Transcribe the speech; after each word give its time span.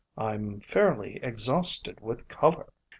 "I 0.17 0.33
'm 0.33 0.59
fairly 0.61 1.19
ex 1.21 1.45
hausted 1.47 1.99
with 1.99 2.27
color." 2.27 2.73